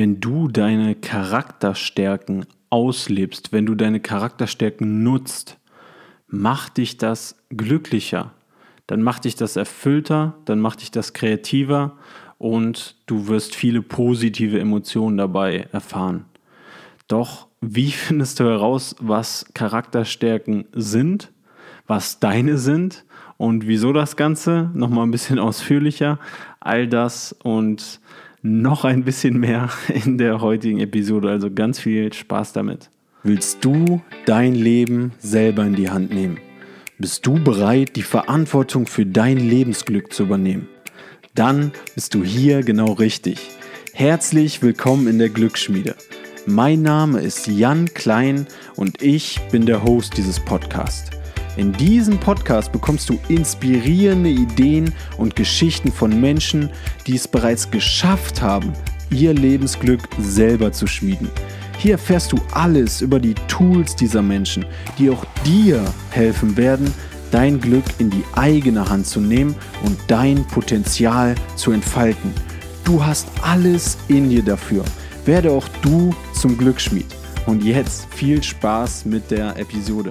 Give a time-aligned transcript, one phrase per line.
[0.00, 5.58] wenn du deine Charakterstärken auslebst, wenn du deine Charakterstärken nutzt,
[6.26, 8.30] macht dich das glücklicher,
[8.86, 11.98] dann macht dich das erfüllter, dann macht dich das kreativer
[12.38, 16.24] und du wirst viele positive Emotionen dabei erfahren.
[17.06, 21.30] Doch wie findest du heraus, was Charakterstärken sind,
[21.86, 23.04] was deine sind
[23.36, 24.70] und wieso das Ganze?
[24.72, 26.18] Nochmal ein bisschen ausführlicher.
[26.58, 28.00] All das und
[28.42, 29.70] noch ein bisschen mehr
[30.04, 31.30] in der heutigen Episode.
[31.30, 32.90] Also ganz viel Spaß damit.
[33.22, 36.38] Willst du dein Leben selber in die Hand nehmen?
[36.98, 40.68] Bist du bereit, die Verantwortung für dein Lebensglück zu übernehmen?
[41.34, 43.38] Dann bist du hier genau richtig.
[43.92, 45.94] Herzlich willkommen in der Glücksschmiede.
[46.46, 51.19] Mein Name ist Jan Klein und ich bin der Host dieses Podcasts.
[51.56, 56.70] In diesem Podcast bekommst du inspirierende Ideen und Geschichten von Menschen,
[57.06, 58.72] die es bereits geschafft haben,
[59.10, 61.28] ihr Lebensglück selber zu schmieden.
[61.78, 64.64] Hier erfährst du alles über die Tools dieser Menschen,
[64.98, 66.92] die auch dir helfen werden,
[67.30, 72.32] dein Glück in die eigene Hand zu nehmen und dein Potenzial zu entfalten.
[72.84, 74.84] Du hast alles in dir dafür.
[75.24, 77.06] Werde auch du zum Glücksschmied.
[77.46, 80.10] Und jetzt viel Spaß mit der Episode.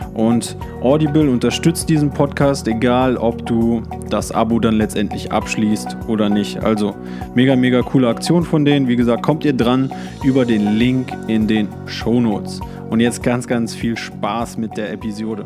[0.13, 6.61] Und Audible unterstützt diesen Podcast, egal ob du das Abo dann letztendlich abschließt oder nicht.
[6.61, 6.95] Also
[7.33, 8.89] mega, mega coole Aktion von denen.
[8.89, 9.91] Wie gesagt, kommt ihr dran
[10.23, 12.59] über den Link in den Show Notes.
[12.89, 15.45] Und jetzt ganz, ganz viel Spaß mit der Episode.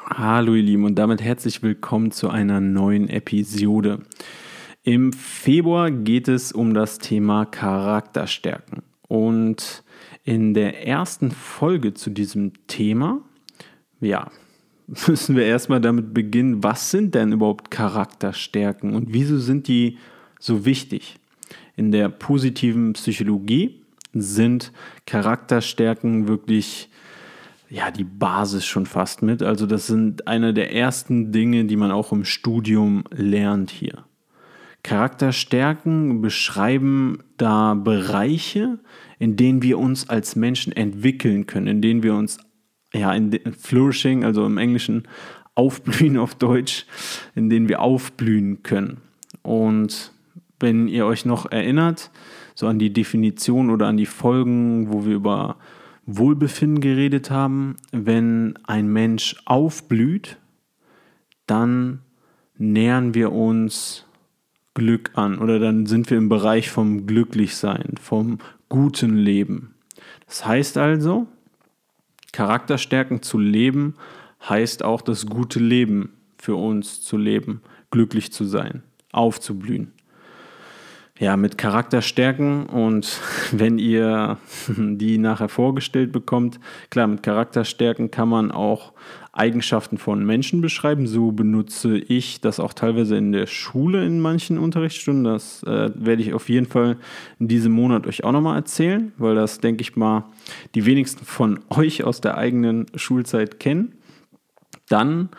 [0.00, 3.98] Hallo ihr Lieben und damit herzlich willkommen zu einer neuen Episode.
[4.84, 8.82] Im Februar geht es um das Thema Charakterstärken.
[9.06, 9.83] Und
[10.24, 13.20] in der ersten Folge zu diesem Thema,
[14.00, 14.30] ja,
[15.06, 19.98] müssen wir erstmal damit beginnen, was sind denn überhaupt Charakterstärken und wieso sind die
[20.38, 21.16] so wichtig?
[21.76, 23.82] In der positiven Psychologie
[24.12, 24.72] sind
[25.06, 26.88] Charakterstärken wirklich
[27.68, 29.42] ja, die Basis schon fast mit.
[29.42, 34.04] Also das sind eine der ersten Dinge, die man auch im Studium lernt hier.
[34.84, 38.78] Charakterstärken beschreiben da Bereiche,
[39.18, 42.38] in denen wir uns als Menschen entwickeln können, in denen wir uns
[42.92, 45.08] ja in flourishing, also im Englischen
[45.54, 46.86] aufblühen auf Deutsch,
[47.34, 48.98] in denen wir aufblühen können.
[49.42, 50.12] Und
[50.60, 52.10] wenn ihr euch noch erinnert,
[52.54, 55.56] so an die Definition oder an die Folgen, wo wir über
[56.04, 60.36] Wohlbefinden geredet haben, wenn ein Mensch aufblüht,
[61.46, 62.00] dann
[62.58, 64.06] nähern wir uns
[64.74, 68.38] Glück an oder dann sind wir im Bereich vom Glücklichsein, vom
[68.68, 69.74] guten Leben.
[70.26, 71.28] Das heißt also,
[72.32, 73.94] Charakterstärken zu leben,
[74.48, 78.82] heißt auch das gute Leben für uns zu leben, glücklich zu sein,
[79.12, 79.92] aufzublühen.
[81.24, 83.18] Ja, mit Charakterstärken und
[83.52, 84.36] wenn ihr
[84.76, 86.60] die nachher vorgestellt bekommt,
[86.90, 88.92] klar, mit Charakterstärken kann man auch
[89.32, 91.06] Eigenschaften von Menschen beschreiben.
[91.06, 95.24] So benutze ich das auch teilweise in der Schule in manchen Unterrichtsstunden.
[95.24, 96.98] Das äh, werde ich auf jeden Fall
[97.40, 100.26] in diesem Monat euch auch nochmal erzählen, weil das, denke ich mal,
[100.74, 103.94] die wenigsten von euch aus der eigenen Schulzeit kennen.
[104.90, 105.30] Dann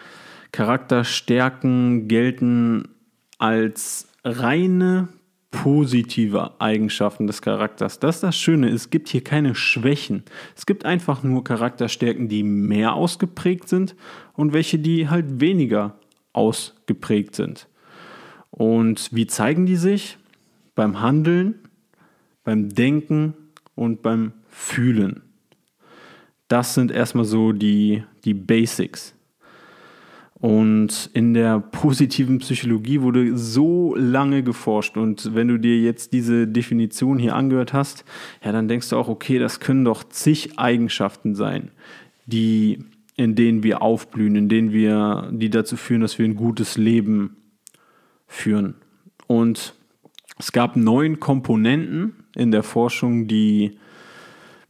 [0.52, 2.88] Charakterstärken gelten
[3.38, 5.10] als reine
[5.64, 8.00] positive Eigenschaften des Charakters.
[8.00, 10.24] Das ist das Schöne, es gibt hier keine Schwächen.
[10.56, 13.96] Es gibt einfach nur Charakterstärken, die mehr ausgeprägt sind
[14.34, 15.96] und welche, die halt weniger
[16.34, 17.68] ausgeprägt sind.
[18.52, 20.18] Und wie zeigen die sich?
[20.76, 21.56] Beim Handeln,
[22.44, 23.34] beim Denken
[23.76, 25.22] und beim Fühlen.
[26.48, 29.16] Das sind erstmal so die, die Basics.
[30.40, 34.98] Und in der positiven Psychologie wurde so lange geforscht.
[34.98, 38.04] Und wenn du dir jetzt diese Definition hier angehört hast,
[38.44, 41.72] ja, dann denkst du auch, okay, das können doch zig Eigenschaften sein,
[42.26, 42.80] die,
[43.16, 47.38] in denen wir aufblühen, in denen wir, die dazu führen, dass wir ein gutes Leben
[48.28, 48.76] führen.
[49.28, 49.74] Und
[50.38, 53.80] es gab neun Komponenten in der Forschung, die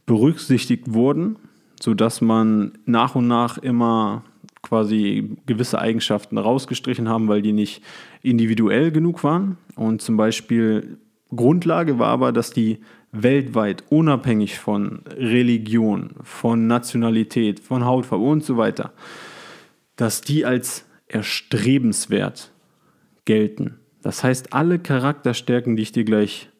[0.06, 1.36] berücksichtigt wurden,
[1.80, 4.22] sodass man nach und nach immer
[4.66, 7.82] quasi gewisse Eigenschaften rausgestrichen haben, weil die nicht
[8.22, 9.58] individuell genug waren.
[9.76, 10.98] Und zum Beispiel
[11.34, 12.78] Grundlage war aber, dass die
[13.12, 18.92] weltweit unabhängig von Religion, von Nationalität, von Hautfarbe und so weiter,
[19.94, 22.50] dass die als erstrebenswert
[23.24, 23.78] gelten.
[24.02, 26.50] Das heißt, alle Charakterstärken, die ich dir gleich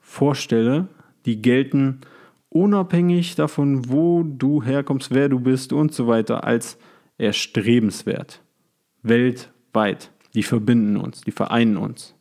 [0.00, 0.88] vorstelle,
[1.26, 2.00] die gelten
[2.48, 6.78] unabhängig davon, wo du herkommst, wer du bist und so weiter, als
[7.18, 8.42] erstrebenswert.
[9.02, 10.10] Weltweit.
[10.34, 12.14] Die verbinden uns, die vereinen uns.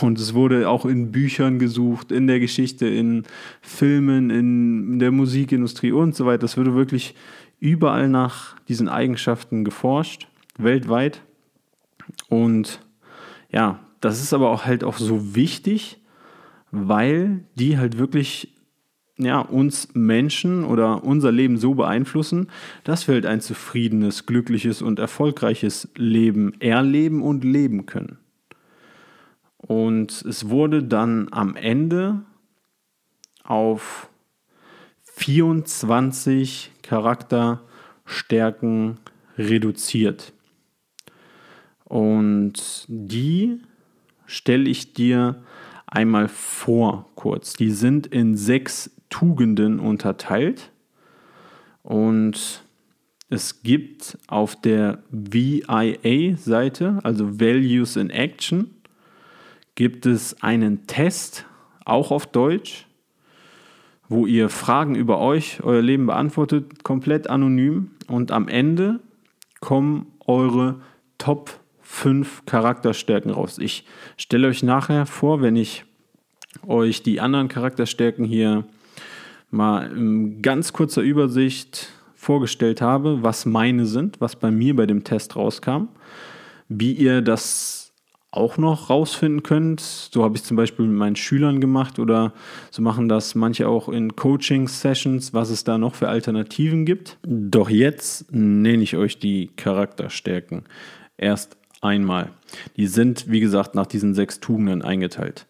[0.00, 3.24] Und es wurde auch in Büchern gesucht, in der Geschichte, in
[3.60, 6.44] Filmen, in der Musikindustrie und so weiter.
[6.44, 7.14] Es wurde wirklich
[7.60, 10.28] überall nach diesen Eigenschaften geforscht,
[10.58, 11.22] weltweit.
[12.28, 12.80] Und
[13.50, 16.00] ja, das ist aber auch halt auch so wichtig,
[16.70, 18.54] weil die halt wirklich
[19.24, 22.48] ja, uns Menschen oder unser Leben so beeinflussen,
[22.84, 28.18] dass wir halt ein zufriedenes, glückliches und erfolgreiches Leben erleben und leben können.
[29.56, 32.22] Und es wurde dann am Ende
[33.44, 34.08] auf
[35.14, 38.98] 24 Charakterstärken
[39.38, 40.32] reduziert.
[41.84, 43.60] Und die
[44.26, 45.42] stelle ich dir
[45.86, 47.52] einmal vor kurz.
[47.52, 50.72] Die sind in sechs Tugenden unterteilt.
[51.82, 52.64] Und
[53.28, 58.70] es gibt auf der VIA-Seite, also Values in Action,
[59.74, 61.46] gibt es einen Test,
[61.84, 62.86] auch auf Deutsch,
[64.08, 67.90] wo ihr Fragen über euch, euer Leben beantwortet, komplett anonym.
[68.06, 69.00] Und am Ende
[69.60, 70.80] kommen eure
[71.18, 73.58] Top 5 Charakterstärken raus.
[73.58, 73.84] Ich
[74.16, 75.84] stelle euch nachher vor, wenn ich
[76.66, 78.64] euch die anderen Charakterstärken hier
[79.52, 85.04] mal in ganz kurzer Übersicht vorgestellt habe, was meine sind, was bei mir bei dem
[85.04, 85.88] Test rauskam,
[86.68, 87.82] wie ihr das
[88.30, 89.80] auch noch rausfinden könnt.
[89.80, 92.32] So habe ich zum Beispiel mit meinen Schülern gemacht oder
[92.70, 97.18] so machen das manche auch in Coaching-Sessions, was es da noch für Alternativen gibt.
[97.22, 100.64] Doch jetzt nenne ich euch die Charakterstärken
[101.18, 102.30] erst einmal.
[102.76, 105.46] Die sind, wie gesagt, nach diesen sechs Tugenden eingeteilt.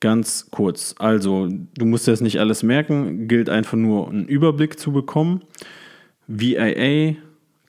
[0.00, 0.94] Ganz kurz.
[0.98, 5.42] Also, du musst das nicht alles merken, gilt einfach nur einen Überblick zu bekommen.
[6.26, 7.16] VIA,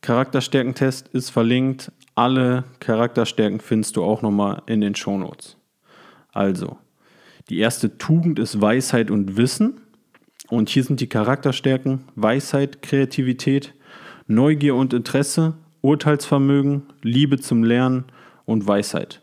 [0.02, 1.92] Charakterstärkentest ist verlinkt.
[2.16, 5.58] Alle Charakterstärken findest du auch nochmal in den Shownotes.
[6.32, 6.78] Also,
[7.50, 9.82] die erste Tugend ist Weisheit und Wissen.
[10.50, 13.74] Und hier sind die Charakterstärken Weisheit, Kreativität,
[14.28, 18.06] Neugier und Interesse, Urteilsvermögen, Liebe zum Lernen
[18.46, 19.22] und Weisheit.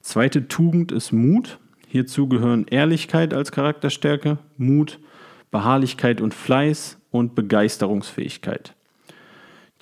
[0.00, 1.58] Zweite Tugend ist Mut.
[1.92, 5.00] Hierzu gehören Ehrlichkeit als Charakterstärke, Mut,
[5.50, 8.76] Beharrlichkeit und Fleiß und Begeisterungsfähigkeit.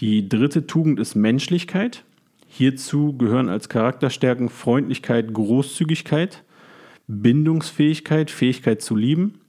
[0.01, 2.05] Die dritte Tugend ist Menschlichkeit.
[2.47, 6.45] Hierzu gehören als Charakterstärken Freundlichkeit, Großzügigkeit,
[7.09, 9.41] Bindungsfähigkeit, Fähigkeit zu lieben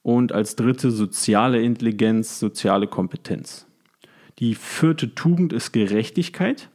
[0.00, 3.66] und als dritte soziale Intelligenz, soziale Kompetenz.
[4.38, 6.70] Die vierte Tugend ist Gerechtigkeit.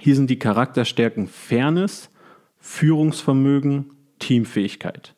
[0.00, 2.08] Hier sind die Charakterstärken Fairness,
[2.60, 5.14] Führungsvermögen, Teamfähigkeit.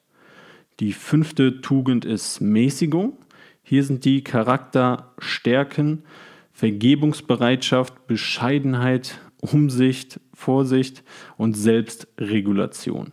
[0.81, 3.19] Die fünfte Tugend ist Mäßigung.
[3.63, 6.05] Hier sind die Charakterstärken
[6.53, 11.05] Vergebungsbereitschaft, Bescheidenheit, Umsicht, Vorsicht
[11.37, 13.13] und Selbstregulation.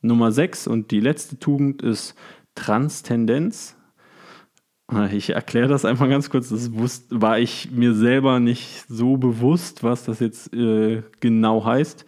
[0.00, 2.16] Nummer 6 und die letzte Tugend ist
[2.56, 3.76] Transtendenz.
[5.12, 6.48] Ich erkläre das einfach ganz kurz.
[6.48, 6.70] Das
[7.10, 12.04] war ich mir selber nicht so bewusst, was das jetzt äh, genau heißt.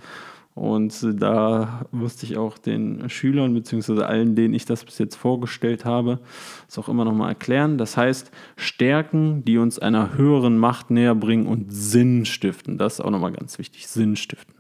[0.55, 5.85] Und da musste ich auch den Schülern beziehungsweise allen, denen ich das bis jetzt vorgestellt
[5.85, 6.21] habe,
[6.69, 7.77] es auch immer nochmal erklären.
[7.77, 12.79] Das heißt, Stärken, die uns einer höheren Macht näher bringen und Sinn stiften.
[12.79, 14.55] Das ist auch nochmal ganz wichtig, Sinn stiften.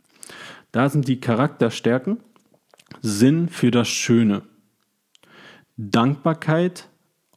[0.73, 2.19] Da sind die Charakterstärken.
[3.01, 4.43] Sinn für das Schöne.
[5.77, 6.89] Dankbarkeit,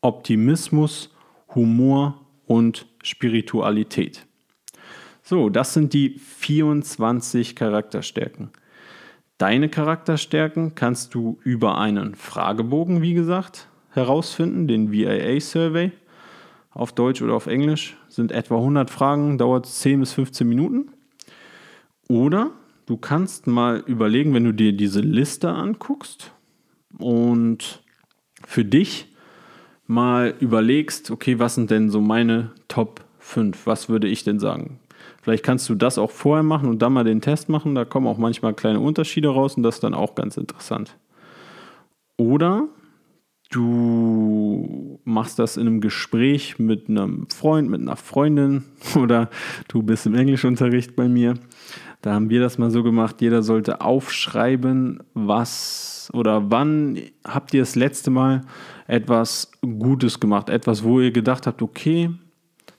[0.01, 1.15] Optimismus,
[1.55, 4.26] Humor und Spiritualität.
[5.29, 8.51] So, das sind die 24 Charakterstärken.
[9.37, 15.91] Deine Charakterstärken kannst du über einen Fragebogen, wie gesagt, herausfinden, den VIA-Survey.
[16.71, 20.93] Auf Deutsch oder auf Englisch sind etwa 100 Fragen, dauert 10 bis 15 Minuten.
[22.07, 22.51] Oder
[22.85, 26.31] du kannst mal überlegen, wenn du dir diese Liste anguckst
[26.99, 27.83] und
[28.45, 29.13] für dich
[29.87, 33.67] mal überlegst, okay, was sind denn so meine Top 5?
[33.67, 34.79] Was würde ich denn sagen?
[35.21, 37.75] Vielleicht kannst du das auch vorher machen und dann mal den Test machen.
[37.75, 40.97] Da kommen auch manchmal kleine Unterschiede raus und das ist dann auch ganz interessant.
[42.17, 42.67] Oder
[43.49, 48.63] du machst das in einem Gespräch mit einem Freund, mit einer Freundin
[48.95, 49.29] oder
[49.67, 51.35] du bist im Englischunterricht bei mir.
[52.01, 57.61] Da haben wir das mal so gemacht, jeder sollte aufschreiben, was oder wann habt ihr
[57.61, 58.41] das letzte Mal
[58.87, 62.11] etwas Gutes gemacht, etwas, wo ihr gedacht habt, okay,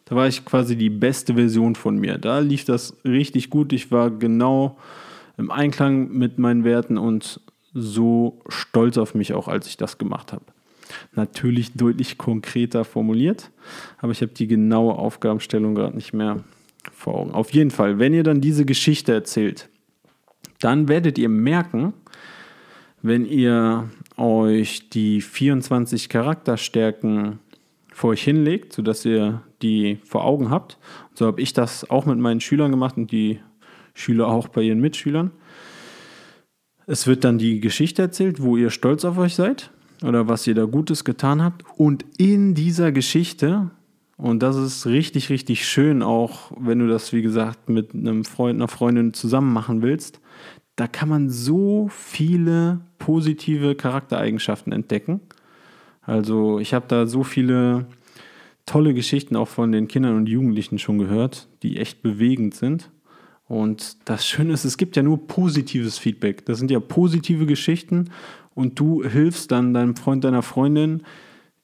[0.08, 2.16] da war ich quasi die beste Version von mir.
[2.16, 3.74] Da lief das richtig gut.
[3.74, 4.78] Ich war genau
[5.36, 7.40] im Einklang mit meinen Werten und
[7.74, 10.44] so stolz auf mich auch, als ich das gemacht habe.
[11.14, 13.50] Natürlich deutlich konkreter formuliert,
[13.98, 16.42] aber ich habe die genaue Aufgabenstellung gerade nicht mehr
[16.90, 17.32] vor Augen.
[17.32, 19.68] Auf jeden Fall, wenn ihr dann diese Geschichte erzählt,
[20.60, 21.92] dann werdet ihr merken,
[23.02, 27.40] wenn ihr euch die 24 Charakterstärken
[27.92, 30.78] vor euch hinlegt, sodass ihr die vor Augen habt.
[31.14, 33.40] So habe ich das auch mit meinen Schülern gemacht und die
[33.94, 35.30] Schüler auch bei ihren Mitschülern.
[36.86, 39.70] Es wird dann die Geschichte erzählt, wo ihr stolz auf euch seid
[40.02, 41.64] oder was ihr da Gutes getan habt.
[41.76, 43.70] Und in dieser Geschichte,
[44.16, 48.56] und das ist richtig, richtig schön, auch wenn du das, wie gesagt, mit einem Freund,
[48.56, 50.20] einer Freundin zusammen machen willst,
[50.76, 55.20] da kann man so viele positive Charaktereigenschaften entdecken.
[56.02, 57.86] Also ich habe da so viele
[58.68, 62.90] tolle Geschichten auch von den Kindern und Jugendlichen schon gehört, die echt bewegend sind.
[63.46, 66.44] Und das Schöne ist, es gibt ja nur positives Feedback.
[66.44, 68.10] Das sind ja positive Geschichten
[68.54, 71.02] und du hilfst dann deinem Freund, deiner Freundin,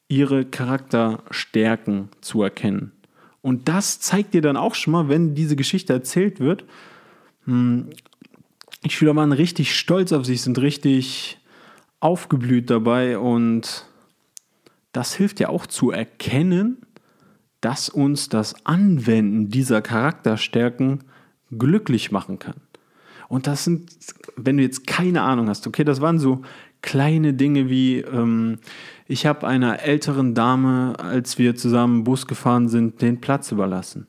[0.08, 2.92] ihre Charakterstärken zu erkennen.
[3.42, 6.64] Und das zeigt dir dann auch schon mal, wenn diese Geschichte erzählt wird,
[7.44, 7.90] hm,
[8.84, 11.38] die Schüler waren richtig stolz auf sich, sind richtig
[12.00, 13.86] aufgeblüht dabei und
[14.92, 16.83] das hilft ja auch zu erkennen,
[17.64, 21.02] dass uns das Anwenden dieser Charakterstärken
[21.50, 22.56] glücklich machen kann.
[23.26, 23.90] Und das sind,
[24.36, 26.42] wenn du jetzt keine Ahnung hast, okay, das waren so
[26.82, 28.58] kleine Dinge wie, ähm,
[29.06, 34.08] ich habe einer älteren Dame, als wir zusammen Bus gefahren sind, den Platz überlassen.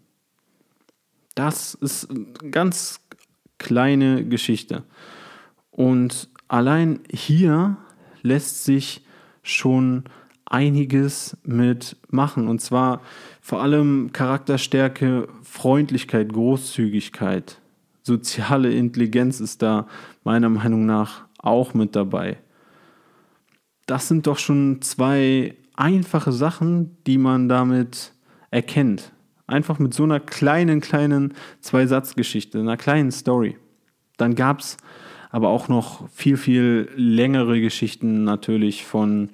[1.34, 3.00] Das ist eine ganz
[3.58, 4.84] kleine Geschichte.
[5.72, 7.78] Und allein hier
[8.22, 9.06] lässt sich
[9.44, 10.04] schon
[10.46, 12.48] einiges mit machen.
[12.48, 13.02] Und zwar
[13.42, 17.60] vor allem Charakterstärke, Freundlichkeit, Großzügigkeit,
[18.04, 19.88] soziale Intelligenz ist da
[20.24, 22.38] meiner Meinung nach auch mit dabei.
[23.88, 28.14] Das sind doch schon zwei einfache Sachen, die man damit
[28.52, 29.12] erkennt.
[29.48, 33.58] Einfach mit so einer kleinen, kleinen Zwei-Satz-Geschichte, einer kleinen Story.
[34.18, 34.78] Dann gab es
[35.30, 39.30] aber auch noch viel, viel längere Geschichten natürlich von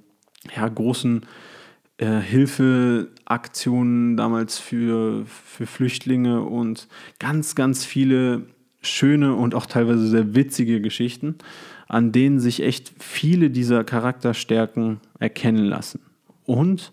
[0.55, 1.25] ja, großen
[1.98, 6.88] äh, Hilfeaktionen damals für, für Flüchtlinge und
[7.19, 8.48] ganz, ganz viele
[8.81, 11.36] schöne und auch teilweise sehr witzige Geschichten,
[11.88, 16.01] an denen sich echt viele dieser Charakterstärken erkennen lassen.
[16.45, 16.91] Und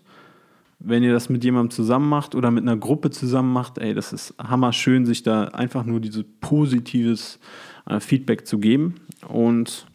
[0.77, 4.13] wenn ihr das mit jemandem zusammen macht oder mit einer Gruppe zusammen macht, ey, das
[4.13, 7.39] ist hammer schön, sich da einfach nur dieses positives
[7.85, 8.95] äh, Feedback zu geben
[9.27, 9.87] und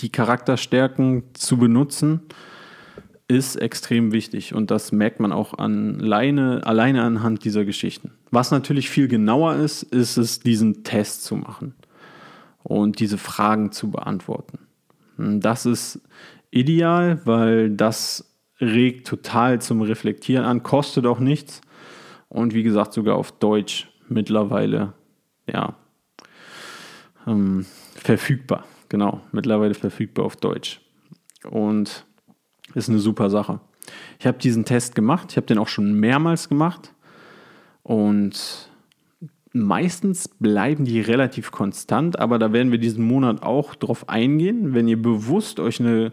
[0.00, 2.20] die Charakterstärken zu benutzen,
[3.30, 8.10] ist extrem wichtig und das merkt man auch an alleine, alleine anhand dieser Geschichten.
[8.32, 11.74] Was natürlich viel genauer ist, ist es, diesen Test zu machen
[12.64, 14.58] und diese Fragen zu beantworten.
[15.16, 16.00] Das ist
[16.50, 21.60] ideal, weil das regt total zum Reflektieren an, kostet auch nichts
[22.28, 24.92] und wie gesagt sogar auf Deutsch mittlerweile,
[25.46, 25.76] ja,
[27.28, 28.64] ähm, verfügbar.
[28.88, 30.80] Genau, mittlerweile verfügbar auf Deutsch.
[31.48, 32.04] Und
[32.74, 33.60] ist eine super Sache.
[34.18, 36.92] Ich habe diesen Test gemacht, ich habe den auch schon mehrmals gemacht
[37.82, 38.70] und
[39.52, 44.74] meistens bleiben die relativ konstant, aber da werden wir diesen Monat auch drauf eingehen.
[44.74, 46.12] Wenn ihr bewusst euch eine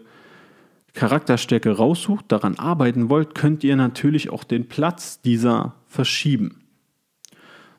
[0.94, 6.64] Charakterstärke raussucht, daran arbeiten wollt, könnt ihr natürlich auch den Platz dieser verschieben.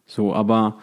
[0.05, 0.77] So, aber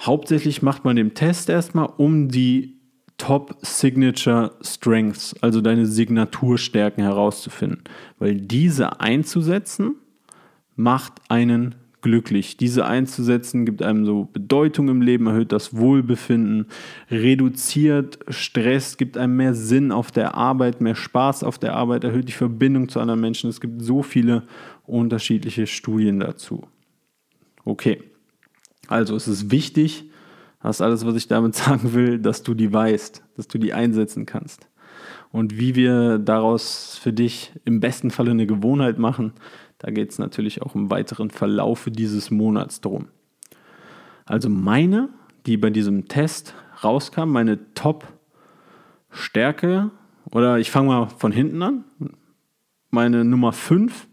[0.00, 2.77] hauptsächlich macht man den Test erstmal, um die
[3.18, 7.82] Top Signature Strengths, also deine Signaturstärken herauszufinden.
[8.18, 9.96] Weil diese einzusetzen,
[10.76, 12.56] macht einen glücklich.
[12.56, 16.66] Diese einzusetzen gibt einem so Bedeutung im Leben, erhöht das Wohlbefinden,
[17.10, 22.28] reduziert Stress, gibt einem mehr Sinn auf der Arbeit, mehr Spaß auf der Arbeit, erhöht
[22.28, 23.50] die Verbindung zu anderen Menschen.
[23.50, 24.44] Es gibt so viele
[24.86, 26.66] unterschiedliche Studien dazu.
[27.64, 28.02] Okay,
[28.86, 30.04] also es ist wichtig,
[30.62, 33.72] das ist alles, was ich damit sagen will, dass du die weißt, dass du die
[33.72, 34.68] einsetzen kannst.
[35.30, 39.32] Und wie wir daraus für dich im besten Falle eine Gewohnheit machen,
[39.78, 43.08] da geht es natürlich auch im weiteren Verlauf dieses Monats drum.
[44.24, 45.10] Also meine,
[45.46, 49.90] die bei diesem Test rauskam, meine Top-Stärke,
[50.32, 51.84] oder ich fange mal von hinten an.
[52.90, 54.08] Meine Nummer 5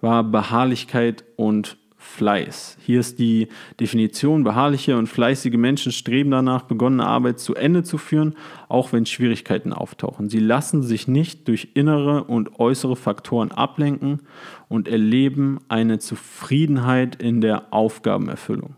[0.00, 1.76] war Beharrlichkeit und
[2.08, 2.78] Fleiß.
[2.80, 3.48] Hier ist die
[3.78, 8.34] Definition, beharrliche und fleißige Menschen streben danach, begonnene Arbeit zu Ende zu führen,
[8.68, 10.28] auch wenn Schwierigkeiten auftauchen.
[10.28, 14.22] Sie lassen sich nicht durch innere und äußere Faktoren ablenken
[14.68, 18.74] und erleben eine Zufriedenheit in der Aufgabenerfüllung.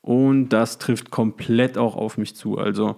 [0.00, 2.56] Und das trifft komplett auch auf mich zu.
[2.56, 2.96] Also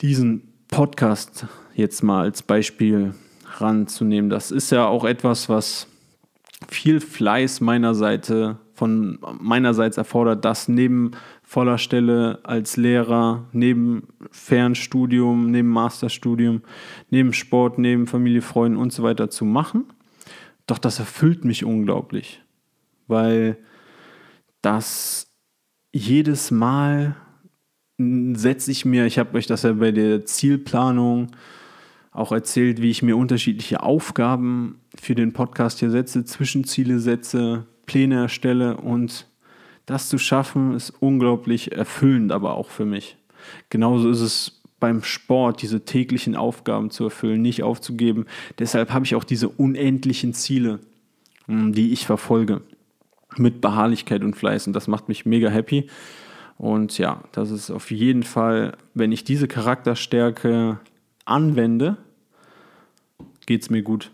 [0.00, 3.12] diesen Podcast jetzt mal als Beispiel
[3.58, 5.88] ranzunehmen, das ist ja auch etwas, was
[6.68, 15.50] viel Fleiß meiner Seite, von meinerseits erfordert, das neben voller Stelle als Lehrer, neben Fernstudium,
[15.50, 16.60] neben Masterstudium,
[17.08, 19.84] neben Sport, neben Familie, Freunden und so weiter zu machen.
[20.66, 22.42] Doch das erfüllt mich unglaublich,
[23.06, 23.56] weil
[24.60, 25.32] das
[25.92, 27.16] jedes Mal
[27.98, 31.28] setze ich mir, ich habe euch das ja bei der Zielplanung
[32.16, 38.16] auch erzählt, wie ich mir unterschiedliche Aufgaben für den Podcast hier setze, Zwischenziele setze, Pläne
[38.16, 39.26] erstelle und
[39.84, 43.16] das zu schaffen ist unglaublich erfüllend, aber auch für mich.
[43.70, 48.26] Genauso ist es beim Sport, diese täglichen Aufgaben zu erfüllen, nicht aufzugeben.
[48.58, 50.80] Deshalb habe ich auch diese unendlichen Ziele,
[51.46, 52.62] hm, die ich verfolge,
[53.36, 55.88] mit Beharrlichkeit und Fleiß und das macht mich mega happy.
[56.56, 60.80] Und ja, das ist auf jeden Fall, wenn ich diese Charakterstärke
[61.26, 61.98] anwende,
[63.46, 64.10] geht es mir gut,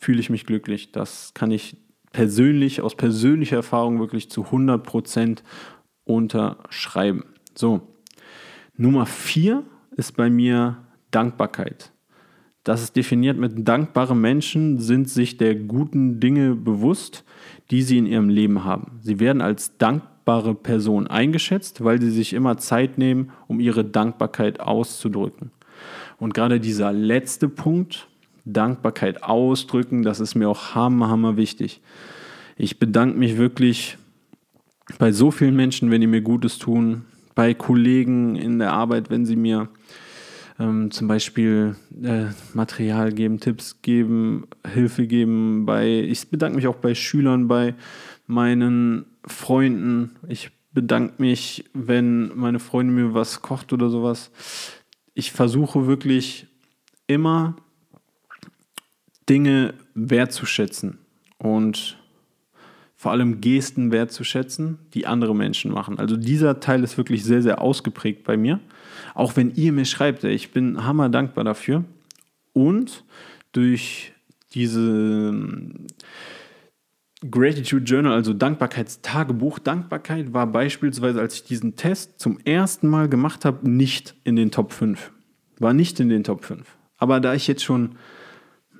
[0.00, 0.92] fühle ich mich glücklich.
[0.92, 1.76] Das kann ich
[2.12, 5.38] persönlich, aus persönlicher Erfahrung wirklich zu 100%
[6.04, 7.24] unterschreiben.
[7.54, 7.82] So,
[8.76, 9.62] Nummer 4
[9.96, 10.78] ist bei mir
[11.10, 11.92] Dankbarkeit.
[12.64, 17.24] Das ist definiert mit dankbare Menschen sind sich der guten Dinge bewusst,
[17.70, 18.98] die sie in ihrem Leben haben.
[19.02, 24.60] Sie werden als dankbare Person eingeschätzt, weil sie sich immer Zeit nehmen, um ihre Dankbarkeit
[24.60, 25.52] auszudrücken.
[26.18, 28.08] Und gerade dieser letzte Punkt
[28.44, 30.02] Dankbarkeit ausdrücken.
[30.02, 31.80] Das ist mir auch hammer, hammer wichtig.
[32.56, 33.98] Ich bedanke mich wirklich
[34.98, 37.02] bei so vielen Menschen, wenn die mir Gutes tun,
[37.34, 39.68] bei Kollegen in der Arbeit, wenn sie mir
[40.58, 45.64] ähm, zum Beispiel äh, Material geben, Tipps geben, Hilfe geben.
[45.64, 47.74] Bei, ich bedanke mich auch bei Schülern, bei
[48.26, 50.16] meinen Freunden.
[50.28, 54.30] Ich bedanke mich, wenn meine Freundin mir was kocht oder sowas.
[55.14, 56.46] Ich versuche wirklich
[57.06, 57.56] immer
[59.30, 60.98] Dinge wertzuschätzen
[61.38, 61.96] und
[62.96, 65.98] vor allem Gesten wertzuschätzen, die andere Menschen machen.
[65.98, 68.60] Also dieser Teil ist wirklich sehr, sehr ausgeprägt bei mir.
[69.14, 71.84] Auch wenn ihr mir schreibt, ich bin hammer dankbar dafür.
[72.52, 73.04] Und
[73.52, 74.12] durch
[74.52, 75.86] diese ähm,
[77.30, 79.58] Gratitude Journal, also Dankbarkeitstagebuch.
[79.58, 84.50] Dankbarkeit war beispielsweise, als ich diesen Test zum ersten Mal gemacht habe, nicht in den
[84.50, 85.12] Top 5.
[85.58, 86.66] War nicht in den Top 5.
[86.96, 87.96] Aber da ich jetzt schon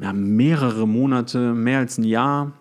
[0.01, 2.53] ja, mehrere Monate, mehr als ein Jahr,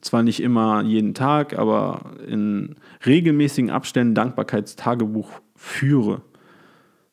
[0.00, 6.22] zwar nicht immer jeden Tag, aber in regelmäßigen Abständen Dankbarkeitstagebuch führe.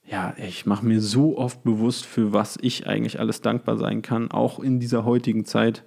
[0.05, 4.31] Ja, ich mache mir so oft bewusst, für was ich eigentlich alles dankbar sein kann,
[4.31, 5.83] auch in dieser heutigen Zeit.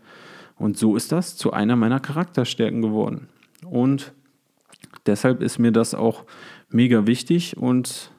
[0.57, 3.29] Und so ist das zu einer meiner Charakterstärken geworden.
[3.65, 4.13] Und
[5.07, 6.25] deshalb ist mir das auch
[6.69, 8.11] mega wichtig und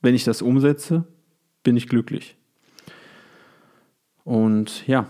[0.00, 1.04] wenn ich das umsetze,
[1.64, 2.36] bin ich glücklich.
[4.24, 5.06] Und ja,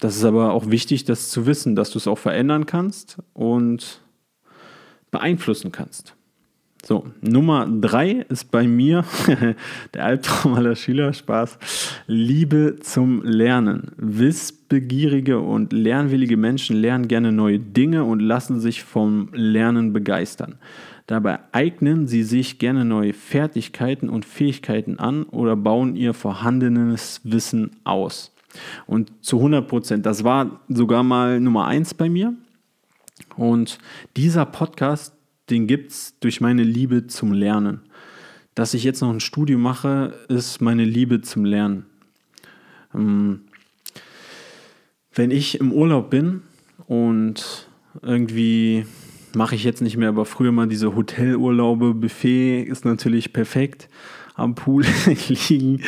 [0.00, 4.00] das ist aber auch wichtig, das zu wissen, dass du es auch verändern kannst und
[5.10, 6.14] beeinflussen kannst.
[6.82, 9.04] So, Nummer drei ist bei mir
[9.94, 11.58] der Albtraum aller Schüler, Spaß.
[12.06, 13.92] Liebe zum Lernen.
[13.98, 20.54] Wissbegierige und lernwillige Menschen lernen gerne neue Dinge und lassen sich vom Lernen begeistern.
[21.10, 27.72] Dabei eignen sie sich gerne neue Fertigkeiten und Fähigkeiten an oder bauen ihr vorhandenes Wissen
[27.82, 28.32] aus.
[28.86, 32.34] Und zu 100 Prozent, das war sogar mal Nummer eins bei mir.
[33.36, 33.78] Und
[34.16, 35.12] dieser Podcast
[35.50, 37.80] den gibt es durch meine Liebe zum Lernen.
[38.54, 41.86] Dass ich jetzt noch ein Studium mache, ist meine Liebe zum Lernen.
[42.94, 43.40] Ähm,
[45.12, 46.42] wenn ich im Urlaub bin
[46.86, 47.68] und
[48.00, 48.86] irgendwie
[49.34, 53.88] mache ich jetzt nicht mehr, aber früher mal diese Hotelurlaube, Buffet ist natürlich perfekt,
[54.34, 54.84] am Pool
[55.28, 55.82] liegen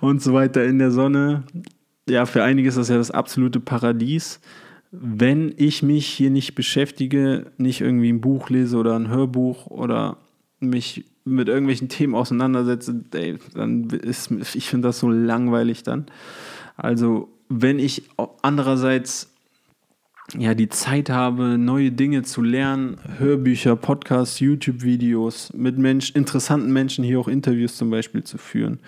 [0.00, 1.44] und so weiter in der Sonne.
[2.08, 4.40] Ja, für einige ist das ja das absolute Paradies
[4.98, 10.16] wenn ich mich hier nicht beschäftige, nicht irgendwie ein Buch lese oder ein Hörbuch oder
[10.60, 16.06] mich mit irgendwelchen Themen auseinandersetze, ey, dann ist ich finde das so langweilig dann.
[16.76, 18.04] Also wenn ich
[18.42, 19.32] andererseits
[20.34, 27.04] ja die Zeit habe, neue Dinge zu lernen, Hörbücher, Podcasts, YouTube-Videos mit Mensch, interessanten Menschen
[27.04, 28.80] hier auch Interviews zum Beispiel zu führen,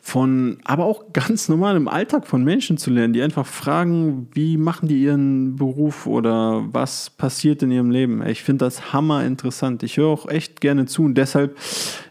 [0.00, 4.56] von, aber auch ganz normal im Alltag von Menschen zu lernen, die einfach fragen, wie
[4.56, 8.26] machen die ihren Beruf oder was passiert in ihrem Leben.
[8.26, 9.82] Ich finde das hammer interessant.
[9.82, 11.58] Ich höre auch echt gerne zu und deshalb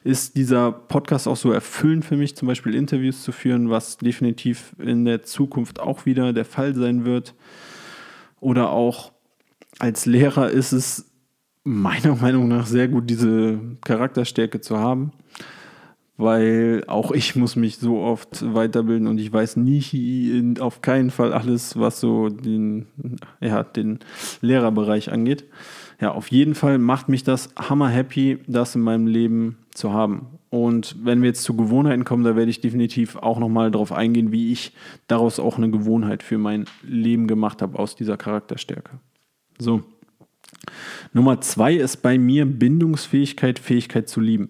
[0.03, 4.73] ist dieser Podcast auch so erfüllend für mich, zum Beispiel Interviews zu führen, was definitiv
[4.77, 7.33] in der Zukunft auch wieder der Fall sein wird.
[8.47, 9.11] Oder auch
[9.77, 11.11] als Lehrer ist es
[11.65, 15.11] meiner Meinung nach sehr gut, diese Charakterstärke zu haben
[16.17, 21.31] weil auch ich muss mich so oft weiterbilden und ich weiß nie auf keinen Fall
[21.31, 22.87] alles, was so den,
[23.39, 23.99] ja, den
[24.41, 25.45] Lehrerbereich angeht.
[26.01, 30.27] Ja, auf jeden Fall macht mich das hammer happy, das in meinem Leben zu haben.
[30.49, 34.31] Und wenn wir jetzt zu Gewohnheiten kommen, da werde ich definitiv auch nochmal darauf eingehen,
[34.31, 34.73] wie ich
[35.07, 38.99] daraus auch eine Gewohnheit für mein Leben gemacht habe aus dieser Charakterstärke.
[39.59, 39.83] So.
[41.13, 44.49] Nummer zwei ist bei mir Bindungsfähigkeit, Fähigkeit zu lieben.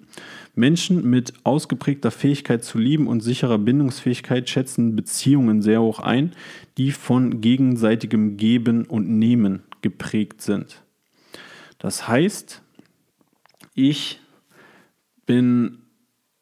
[0.57, 6.31] Menschen mit ausgeprägter Fähigkeit zu lieben und sicherer Bindungsfähigkeit schätzen Beziehungen sehr hoch ein,
[6.77, 10.83] die von gegenseitigem Geben und Nehmen geprägt sind.
[11.77, 12.63] Das heißt,
[13.75, 14.19] ich
[15.27, 15.77] bin,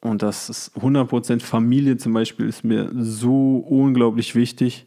[0.00, 4.86] und das ist 100% Familie zum Beispiel, ist mir so unglaublich wichtig.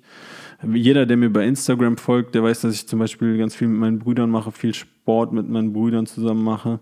[0.73, 3.79] Jeder, der mir bei Instagram folgt, der weiß, dass ich zum Beispiel ganz viel mit
[3.79, 6.79] meinen Brüdern mache, viel Sport mit meinen Brüdern zusammen mache.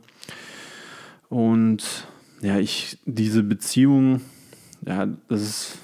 [1.30, 2.08] Und
[2.42, 4.22] ja, ich, diese Beziehung,
[4.86, 5.78] ja, das ist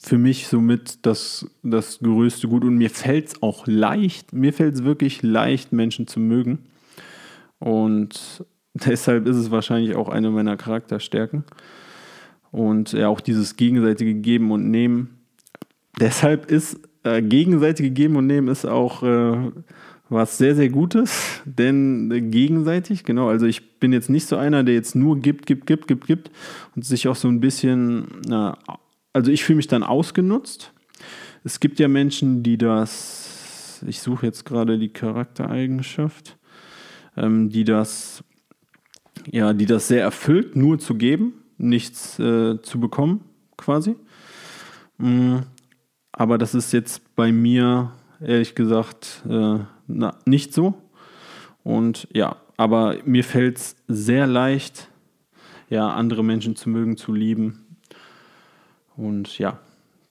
[0.00, 2.64] für mich somit das, das größte Gut.
[2.64, 6.60] Und mir fällt es auch leicht, mir fällt es wirklich leicht, Menschen zu mögen.
[7.58, 11.44] Und deshalb ist es wahrscheinlich auch eine meiner Charakterstärken.
[12.50, 15.18] Und ja, auch dieses gegenseitige Geben und Nehmen.
[16.00, 19.50] Deshalb ist äh, gegenseitige Geben und Nehmen ist auch äh,
[20.08, 24.74] was sehr, sehr Gutes, denn gegenseitig, genau, also ich bin jetzt nicht so einer, der
[24.74, 26.30] jetzt nur gibt, gibt, gibt, gibt, gibt
[26.74, 28.56] und sich auch so ein bisschen, na,
[29.12, 30.72] also ich fühle mich dann ausgenutzt.
[31.44, 36.38] Es gibt ja Menschen, die das, ich suche jetzt gerade die Charaktereigenschaft,
[37.16, 38.24] ähm, die das,
[39.30, 43.24] ja, die das sehr erfüllt, nur zu geben, nichts äh, zu bekommen,
[43.56, 43.96] quasi.
[44.96, 45.38] Mm,
[46.12, 50.74] aber das ist jetzt bei mir, ehrlich gesagt, äh, na, nicht so.
[51.64, 54.88] Und ja, aber mir fällt es sehr leicht,
[55.68, 57.66] ja, andere Menschen zu mögen, zu lieben.
[58.96, 59.58] Und ja,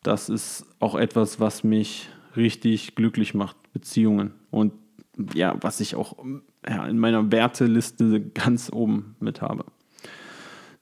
[0.03, 4.33] das ist auch etwas, was mich richtig glücklich macht, Beziehungen.
[4.51, 4.73] Und
[5.33, 6.15] ja, was ich auch
[6.67, 9.65] ja, in meiner Werteliste ganz oben mit habe.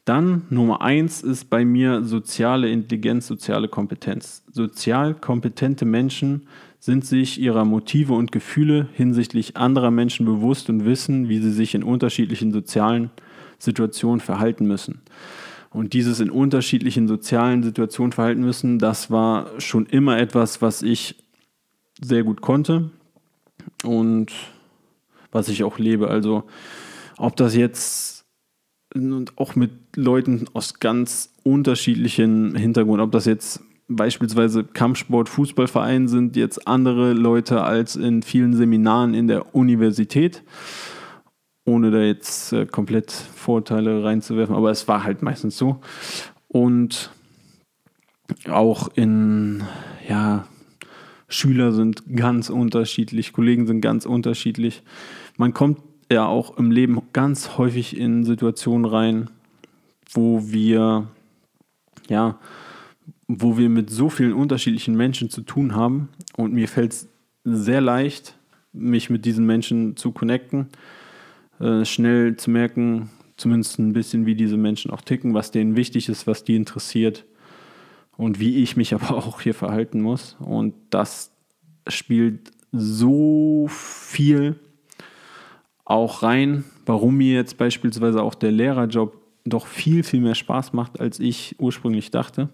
[0.04, 4.44] Dann Nummer eins ist bei mir soziale Intelligenz, soziale Kompetenz.
[4.52, 6.48] Sozial kompetente Menschen
[6.86, 11.74] sind sich ihrer Motive und Gefühle hinsichtlich anderer Menschen bewusst und wissen, wie sie sich
[11.74, 13.10] in unterschiedlichen sozialen
[13.58, 15.02] Situationen verhalten müssen.
[15.72, 21.16] Und dieses in unterschiedlichen sozialen Situationen verhalten müssen, das war schon immer etwas, was ich
[22.00, 22.92] sehr gut konnte
[23.84, 24.32] und
[25.32, 26.10] was ich auch lebe.
[26.10, 26.44] Also
[27.18, 28.26] ob das jetzt
[28.94, 36.36] und auch mit Leuten aus ganz unterschiedlichen Hintergründen, ob das jetzt beispielsweise Kampfsport, Fußballverein sind
[36.36, 40.44] jetzt andere Leute als in vielen Seminaren in der Universität,
[41.66, 45.80] ohne da jetzt äh, komplett Vorteile reinzuwerfen, aber es war halt meistens so.
[46.48, 47.12] Und
[48.50, 49.64] auch in,
[50.08, 50.48] ja,
[51.28, 54.84] Schüler sind ganz unterschiedlich, Kollegen sind ganz unterschiedlich.
[55.38, 55.80] Man kommt
[56.12, 59.30] ja auch im Leben ganz häufig in Situationen rein,
[60.12, 61.08] wo wir
[62.08, 62.40] ja,
[63.28, 67.10] wo wir mit so vielen unterschiedlichen Menschen zu tun haben und mir fällt es
[67.44, 68.38] sehr leicht,
[68.74, 70.68] mich mit diesen Menschen zu connecten,
[71.60, 76.10] äh, schnell zu merken, zumindest ein bisschen, wie diese Menschen auch ticken, was denen wichtig
[76.10, 77.26] ist, was die interessiert
[78.18, 80.36] und wie ich mich aber auch hier verhalten muss.
[80.40, 81.32] Und das
[81.88, 84.60] spielt so viel
[85.86, 91.00] auch rein, warum mir jetzt beispielsweise auch der Lehrerjob doch viel, viel mehr Spaß macht,
[91.00, 92.50] als ich ursprünglich dachte,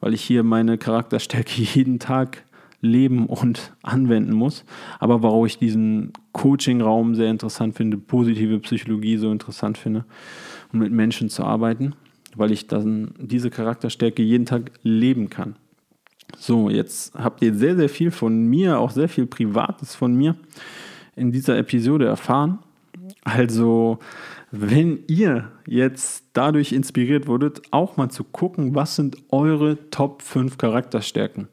[0.00, 2.44] weil ich hier meine Charakterstärke jeden Tag
[2.80, 4.64] leben und anwenden muss.
[4.98, 10.04] Aber warum ich diesen Coaching-Raum sehr interessant finde, positive Psychologie so interessant finde
[10.72, 11.94] um mit Menschen zu arbeiten,
[12.34, 15.56] weil ich dann diese Charakterstärke jeden Tag leben kann.
[16.38, 20.36] So, jetzt habt ihr sehr, sehr viel von mir, auch sehr viel Privates von mir
[21.14, 22.58] in dieser Episode erfahren.
[23.24, 23.98] Also,
[24.50, 30.58] wenn ihr jetzt dadurch inspiriert wurdet, auch mal zu gucken, was sind eure Top 5
[30.58, 31.48] Charakterstärken.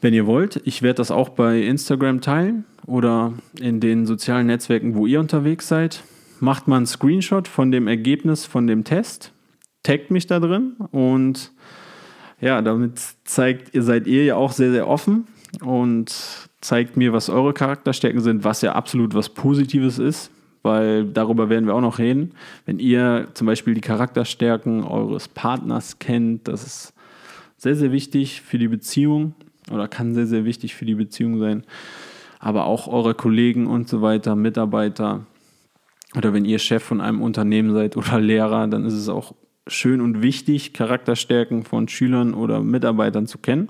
[0.00, 4.96] Wenn ihr wollt, ich werde das auch bei Instagram teilen oder in den sozialen Netzwerken,
[4.96, 6.02] wo ihr unterwegs seid.
[6.40, 9.32] Macht mal einen Screenshot von dem Ergebnis von dem Test,
[9.84, 11.52] taggt mich da drin und
[12.40, 15.28] ja, damit zeigt ihr, seid ihr ja auch sehr, sehr offen
[15.60, 20.30] und zeigt mir, was eure Charakterstärken sind, was ja absolut was Positives ist,
[20.62, 22.32] weil darüber werden wir auch noch reden.
[22.64, 26.94] Wenn ihr zum Beispiel die Charakterstärken eures Partners kennt, das ist
[27.56, 29.34] sehr, sehr wichtig für die Beziehung
[29.70, 31.64] oder kann sehr, sehr wichtig für die Beziehung sein.
[32.38, 35.26] Aber auch eure Kollegen und so weiter, Mitarbeiter
[36.16, 39.34] oder wenn ihr Chef von einem Unternehmen seid oder Lehrer, dann ist es auch
[39.66, 43.68] schön und wichtig, Charakterstärken von Schülern oder Mitarbeitern zu kennen.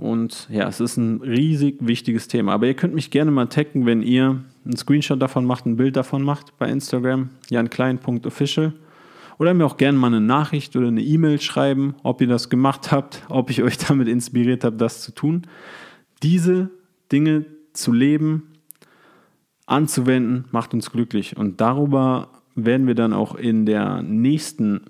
[0.00, 2.54] Und ja, es ist ein riesig wichtiges Thema.
[2.54, 5.94] Aber ihr könnt mich gerne mal taggen, wenn ihr einen Screenshot davon macht, ein Bild
[5.94, 8.72] davon macht bei Instagram, janklein.official.
[9.38, 12.90] Oder mir auch gerne mal eine Nachricht oder eine E-Mail schreiben, ob ihr das gemacht
[12.90, 15.46] habt, ob ich euch damit inspiriert habe, das zu tun.
[16.22, 16.70] Diese
[17.12, 18.44] Dinge zu leben,
[19.66, 21.36] anzuwenden, macht uns glücklich.
[21.36, 24.80] Und darüber werden wir dann auch in der nächsten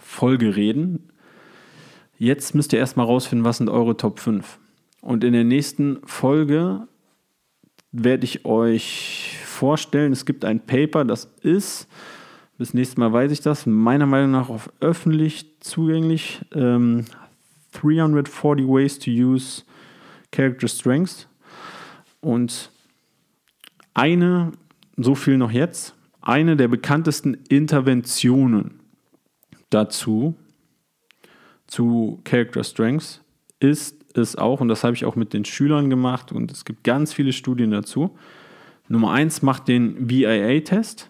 [0.00, 1.11] Folge reden.
[2.22, 4.60] Jetzt müsst ihr erstmal rausfinden, was sind eure Top 5.
[5.00, 6.86] Und in der nächsten Folge
[7.90, 11.88] werde ich euch vorstellen, es gibt ein Paper, das ist
[12.58, 13.66] bis nächstes Mal weiß ich das.
[13.66, 16.42] Meiner Meinung nach auf öffentlich zugänglich.
[16.54, 17.06] Ähm,
[17.72, 19.64] 340 Ways to Use
[20.30, 21.26] Character Strengths.
[22.20, 22.70] Und
[23.94, 24.52] eine,
[24.96, 28.78] so viel noch jetzt, eine der bekanntesten Interventionen
[29.70, 30.36] dazu,
[31.72, 33.22] zu Character Strengths,
[33.58, 36.84] ist es auch, und das habe ich auch mit den Schülern gemacht und es gibt
[36.84, 38.18] ganz viele Studien dazu.
[38.88, 41.08] Nummer eins macht den VIA-Test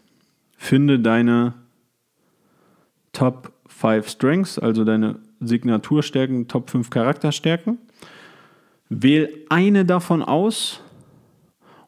[0.57, 1.55] finde deine
[3.13, 7.79] Top 5 Strengths, also deine Signaturstärken, Top 5 Charakterstärken.
[8.89, 10.81] Wähl eine davon aus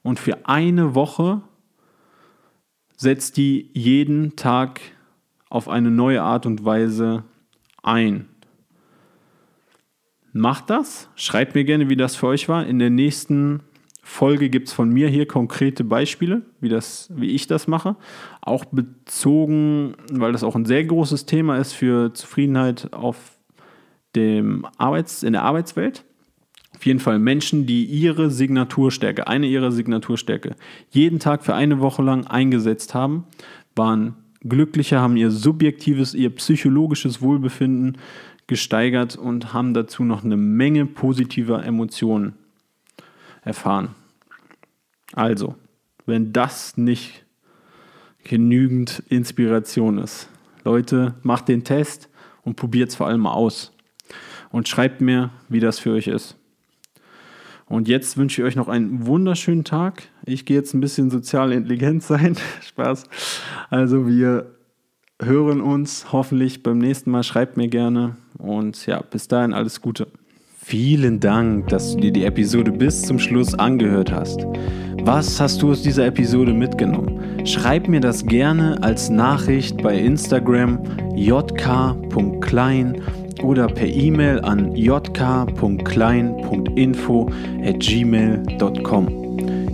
[0.03, 1.43] und für eine Woche
[2.97, 4.81] setz die jeden Tag
[5.49, 7.23] auf eine neue Art und Weise
[7.85, 8.29] ein.
[10.37, 11.09] Macht das.
[11.15, 12.67] Schreibt mir gerne, wie das für euch war.
[12.67, 13.61] In der nächsten
[14.03, 17.95] Folge gibt es von mir hier konkrete Beispiele, wie, das, wie ich das mache.
[18.41, 23.39] Auch bezogen, weil das auch ein sehr großes Thema ist für Zufriedenheit auf
[24.17, 26.05] dem Arbeits-, in der Arbeitswelt.
[26.75, 30.57] Auf jeden Fall Menschen, die ihre Signaturstärke, eine ihrer Signaturstärke,
[30.91, 33.23] jeden Tag für eine Woche lang eingesetzt haben,
[33.77, 37.99] waren glücklicher, haben ihr subjektives, ihr psychologisches Wohlbefinden
[38.47, 42.35] gesteigert und haben dazu noch eine Menge positiver Emotionen
[43.43, 43.95] erfahren.
[45.13, 45.55] Also,
[46.07, 47.25] wenn das nicht
[48.25, 50.29] genügend Inspiration ist,
[50.65, 52.09] Leute, macht den Test
[52.43, 53.73] und probiert es vor allem aus.
[54.51, 56.37] Und schreibt mir, wie das für euch ist.
[57.67, 60.05] Und jetzt wünsche ich euch noch einen wunderschönen Tag.
[60.27, 62.37] Ich gehe jetzt ein bisschen sozial intelligent sein.
[62.63, 63.05] Spaß.
[63.71, 64.54] Also wir
[65.25, 67.23] hören uns hoffentlich beim nächsten Mal.
[67.23, 68.17] Schreibt mir gerne.
[68.39, 70.07] Und ja, bis dahin alles Gute.
[70.59, 74.47] Vielen Dank, dass du dir die Episode bis zum Schluss angehört hast.
[75.03, 77.47] Was hast du aus dieser Episode mitgenommen?
[77.47, 80.79] Schreib mir das gerne als Nachricht bei Instagram
[81.15, 83.03] jk.klein
[83.43, 87.31] oder per E-Mail an jk.klein.info
[87.63, 89.24] at gmail.com.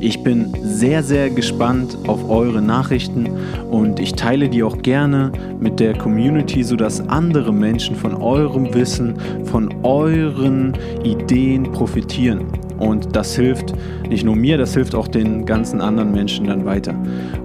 [0.02, 3.28] Ich bin sehr, sehr gespannt auf eure Nachrichten
[3.70, 9.14] und ich teile die auch gerne mit der Community, sodass andere Menschen von eurem Wissen,
[9.44, 10.72] von euren
[11.04, 12.46] Ideen profitieren.
[12.78, 13.74] Und das hilft
[14.08, 16.94] nicht nur mir, das hilft auch den ganzen anderen Menschen dann weiter.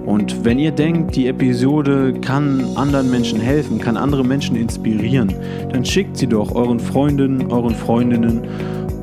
[0.05, 5.33] Und wenn ihr denkt, die Episode kann anderen Menschen helfen, kann andere Menschen inspirieren,
[5.73, 8.43] dann schickt sie doch euren Freundinnen, euren Freundinnen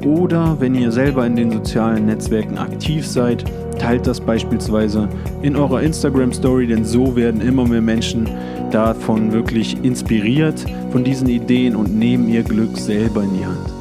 [0.05, 3.45] oder wenn ihr selber in den sozialen Netzwerken aktiv seid,
[3.79, 5.09] teilt das beispielsweise
[5.43, 8.29] in eurer Instagram Story, denn so werden immer mehr Menschen
[8.71, 13.73] davon wirklich inspiriert von diesen Ideen und nehmen ihr Glück selber in die Hand.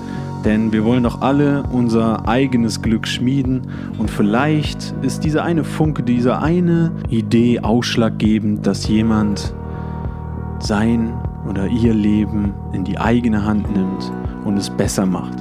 [0.45, 3.67] Denn wir wollen doch alle unser eigenes Glück schmieden
[3.99, 9.53] und vielleicht ist diese eine Funke, diese eine Idee ausschlaggebend, dass jemand
[10.59, 11.13] sein
[11.47, 14.11] oder ihr Leben in die eigene Hand nimmt
[14.45, 15.40] und es besser macht